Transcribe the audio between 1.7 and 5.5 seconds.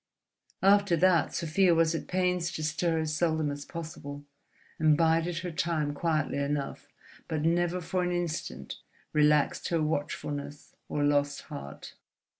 was at pains to stir as seldom as possible, and bided